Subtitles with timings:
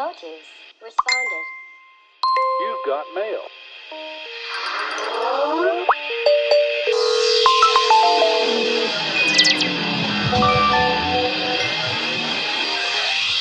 [0.00, 0.46] Motus
[0.80, 1.44] responded.
[2.62, 3.42] You've got mail.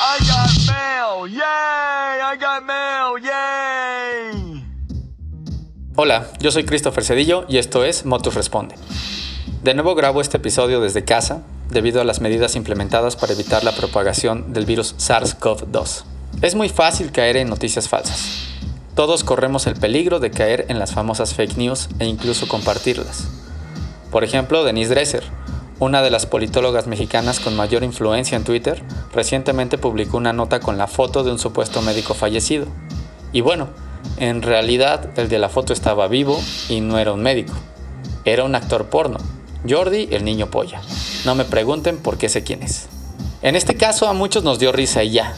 [0.02, 1.28] I got mail!
[1.30, 1.40] Yay!
[1.40, 3.18] I got mail!
[3.24, 4.66] Yay!
[5.96, 8.76] Hola, yo soy Christopher Cedillo y esto es Motus Responde.
[9.64, 13.72] De nuevo grabo este episodio desde casa debido a las medidas implementadas para evitar la
[13.72, 16.19] propagación del virus SARS-CoV-2.
[16.42, 18.46] Es muy fácil caer en noticias falsas.
[18.96, 23.28] Todos corremos el peligro de caer en las famosas fake news e incluso compartirlas.
[24.10, 25.24] Por ejemplo, Denise Dresser,
[25.80, 28.82] una de las politólogas mexicanas con mayor influencia en Twitter,
[29.14, 32.68] recientemente publicó una nota con la foto de un supuesto médico fallecido.
[33.34, 33.68] Y bueno,
[34.16, 37.54] en realidad el de la foto estaba vivo y no era un médico.
[38.24, 39.18] Era un actor porno,
[39.68, 40.80] Jordi el niño polla.
[41.26, 42.88] No me pregunten por qué sé quién es.
[43.42, 45.36] En este caso a muchos nos dio risa y ya,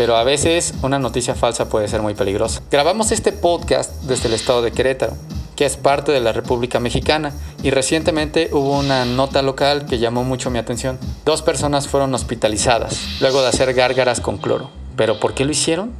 [0.00, 2.62] pero a veces una noticia falsa puede ser muy peligrosa.
[2.70, 5.12] Grabamos este podcast desde el estado de Querétaro,
[5.56, 10.24] que es parte de la República Mexicana, y recientemente hubo una nota local que llamó
[10.24, 10.98] mucho mi atención.
[11.26, 14.70] Dos personas fueron hospitalizadas luego de hacer gárgaras con cloro.
[14.96, 15.92] ¿Pero por qué lo hicieron?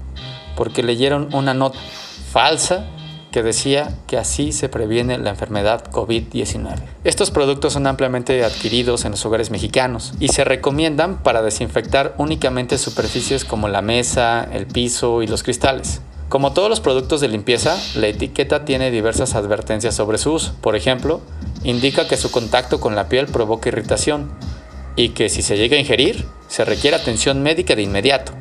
[0.57, 1.79] Porque leyeron una nota
[2.33, 2.87] falsa
[3.31, 6.75] que decía que así se previene la enfermedad COVID-19.
[7.05, 12.78] Estos productos son ampliamente adquiridos en los hogares mexicanos y se recomiendan para desinfectar únicamente
[12.78, 16.01] superficies como la mesa, el piso y los cristales.
[16.28, 20.55] Como todos los productos de limpieza, la etiqueta tiene diversas advertencias sobre su uso.
[20.61, 21.20] Por ejemplo,
[21.64, 24.31] indica que su contacto con la piel provoca irritación
[24.95, 28.33] y que si se llega a ingerir, se requiere atención médica de inmediato.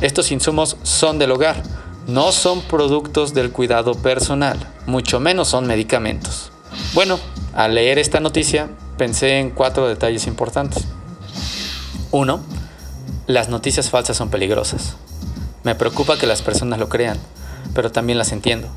[0.00, 1.62] Estos insumos son del hogar,
[2.06, 6.52] no son productos del cuidado personal, mucho menos son medicamentos.
[6.92, 7.18] Bueno,
[7.54, 10.84] al leer esta noticia pensé en cuatro detalles importantes.
[12.10, 12.40] Uno,
[13.26, 14.96] las noticias falsas son peligrosas.
[15.62, 17.18] Me preocupa que las personas lo crean,
[17.74, 18.68] pero también las entiendo.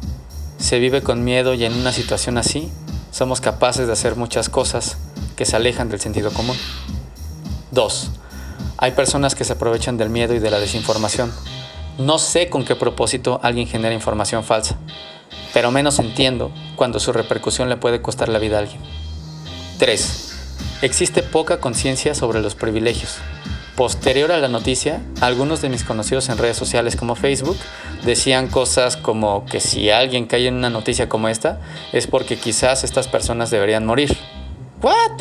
[0.57, 2.71] Se vive con miedo y en una situación así
[3.11, 4.97] somos capaces de hacer muchas cosas
[5.35, 6.55] que se alejan del sentido común.
[7.71, 8.09] 2.
[8.77, 11.31] Hay personas que se aprovechan del miedo y de la desinformación.
[11.97, 14.77] No sé con qué propósito alguien genera información falsa,
[15.51, 18.79] pero menos entiendo cuando su repercusión le puede costar la vida a alguien.
[19.79, 20.35] 3.
[20.83, 23.17] Existe poca conciencia sobre los privilegios.
[23.75, 27.57] Posterior a la noticia, algunos de mis conocidos en redes sociales como Facebook
[28.05, 31.61] decían cosas como que si alguien cae en una noticia como esta
[31.93, 34.15] es porque quizás estas personas deberían morir.
[34.83, 35.19] ¿What?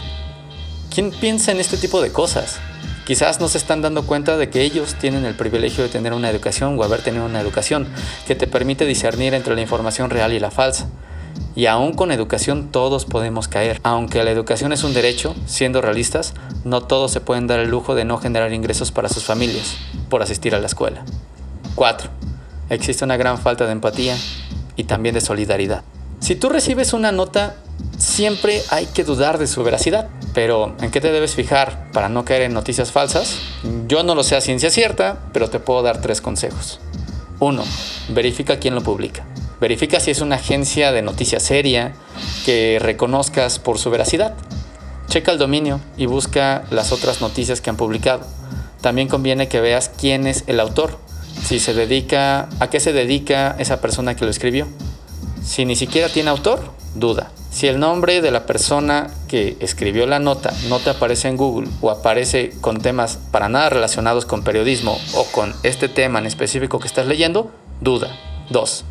[0.94, 2.58] ¿Quién piensa en este tipo de cosas?
[3.06, 6.28] Quizás no se están dando cuenta de que ellos tienen el privilegio de tener una
[6.28, 7.87] educación o haber tenido una educación
[8.27, 10.89] que te permite discernir entre la información real y la falsa.
[11.55, 13.81] Y aún con educación todos podemos caer.
[13.84, 16.34] Aunque la educación es un derecho, siendo realistas,
[16.65, 19.77] no todos se pueden dar el lujo de no generar ingresos para sus familias
[20.11, 21.05] por asistir a la escuela.
[21.77, 22.11] 4.
[22.71, 24.17] Existe una gran falta de empatía
[24.75, 25.84] y también de solidaridad.
[26.19, 27.55] Si tú recibes una nota,
[27.99, 30.09] siempre hay que dudar de su veracidad.
[30.36, 33.38] Pero, ¿en qué te debes fijar para no caer en noticias falsas?
[33.88, 36.78] Yo no lo sé a ciencia cierta, pero te puedo dar tres consejos.
[37.41, 37.64] 1.
[38.10, 39.25] Verifica quién lo publica.
[39.62, 41.94] Verifica si es una agencia de noticias seria
[42.44, 44.34] que reconozcas por su veracidad.
[45.08, 48.26] Checa el dominio y busca las otras noticias que han publicado.
[48.82, 50.98] También conviene que veas quién es el autor,
[51.42, 54.69] si se dedica, a qué se dedica esa persona que lo escribió.
[55.42, 57.30] Si ni siquiera tiene autor, duda.
[57.56, 61.71] Si el nombre de la persona que escribió la nota no te aparece en Google
[61.81, 66.81] o aparece con temas para nada relacionados con periodismo o con este tema en específico
[66.81, 67.50] que estás leyendo,
[67.81, 68.15] duda.
[68.50, 68.84] 2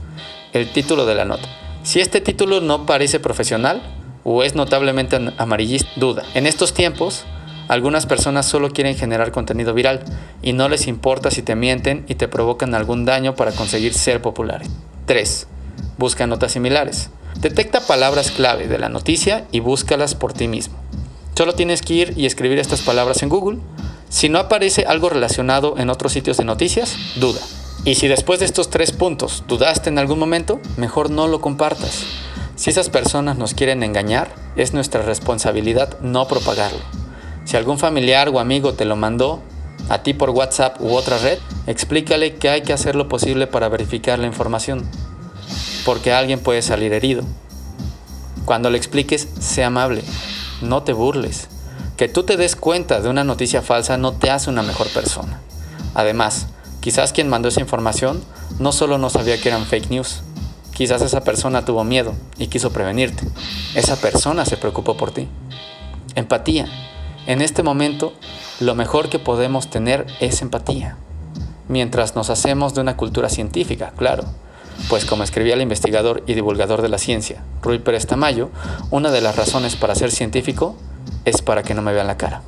[0.53, 1.47] el título de la nota.
[1.83, 3.83] Si este título no parece profesional
[4.23, 6.23] o es notablemente amarillista, duda.
[6.33, 7.23] En estos tiempos,
[7.67, 10.03] algunas personas solo quieren generar contenido viral
[10.41, 14.23] y no les importa si te mienten y te provocan algún daño para conseguir ser
[14.23, 14.71] populares.
[15.05, 15.47] 3.
[15.99, 17.11] Busca notas similares.
[17.39, 20.75] Detecta palabras clave de la noticia y búscalas por ti mismo.
[21.35, 23.59] Solo tienes que ir y escribir estas palabras en Google.
[24.09, 27.41] Si no aparece algo relacionado en otros sitios de noticias, duda.
[27.83, 32.05] Y si después de estos tres puntos dudaste en algún momento, mejor no lo compartas.
[32.55, 36.79] Si esas personas nos quieren engañar, es nuestra responsabilidad no propagarlo.
[37.43, 39.41] Si algún familiar o amigo te lo mandó
[39.89, 41.37] a ti por WhatsApp u otra red,
[41.67, 44.83] explícale que hay que hacer lo posible para verificar la información,
[45.85, 47.23] porque alguien puede salir herido.
[48.43, 50.03] Cuando le expliques, sé amable,
[50.61, 51.47] no te burles.
[51.95, 55.39] Que tú te des cuenta de una noticia falsa no te hace una mejor persona.
[55.93, 56.47] Además,
[56.85, 58.23] Quizás quien mandó esa información
[58.59, 60.21] no solo no sabía que eran fake news,
[60.71, 63.27] quizás esa persona tuvo miedo y quiso prevenirte.
[63.73, 65.27] Esa persona se preocupó por ti.
[66.13, 66.67] Empatía.
[67.25, 68.13] En este momento,
[68.59, 70.95] lo mejor que podemos tener es empatía.
[71.67, 74.25] mientras nos hacemos de una cultura científica, claro.
[74.89, 78.49] Pues como escribía el investigador y divulgador de la ciencia, Rui Pérez Tamayo,
[78.91, 80.75] una de las razones para ser científico
[81.25, 82.41] es para que no me vean la cara.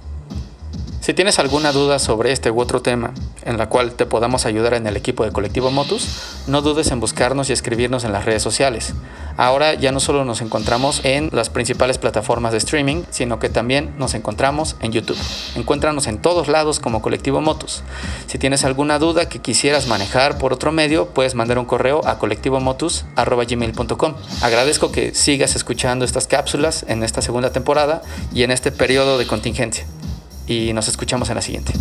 [1.07, 3.13] Si tienes alguna duda sobre este u otro tema
[3.45, 6.05] en la cual te podamos ayudar en el equipo de Colectivo Motus,
[6.47, 8.93] no dudes en buscarnos y escribirnos en las redes sociales.
[9.37, 13.93] Ahora ya no solo nos encontramos en las principales plataformas de streaming, sino que también
[13.97, 15.15] nos encontramos en YouTube.
[15.55, 17.83] Encuéntranos en todos lados como Colectivo Motus.
[18.25, 22.19] Si tienes alguna duda que quisieras manejar por otro medio, puedes mandar un correo a
[22.19, 24.13] colectivomotus.gmail.com.
[24.41, 28.01] Agradezco que sigas escuchando estas cápsulas en esta segunda temporada
[28.33, 29.85] y en este periodo de contingencia
[30.47, 31.73] y nos escuchamos en la siguiente.